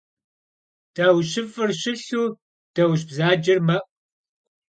[0.95, 2.23] Dauşıf'ır şılhu
[2.75, 3.83] dauş bzacer me'u.